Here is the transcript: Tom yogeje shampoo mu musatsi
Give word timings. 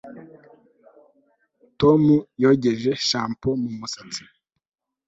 Tom 1.79 2.03
yogeje 2.43 2.91
shampoo 3.07 3.59
mu 3.61 3.69
musatsi 3.77 4.23